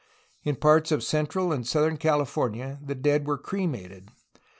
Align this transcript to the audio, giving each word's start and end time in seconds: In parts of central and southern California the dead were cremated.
In 0.41 0.55
parts 0.55 0.91
of 0.91 1.03
central 1.03 1.51
and 1.53 1.67
southern 1.67 1.95
California 1.97 2.79
the 2.83 2.95
dead 2.95 3.27
were 3.27 3.37
cremated. 3.37 4.09